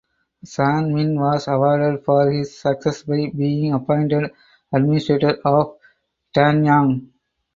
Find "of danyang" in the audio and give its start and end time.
5.45-7.11